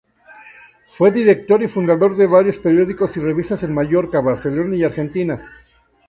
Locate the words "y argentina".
4.75-5.47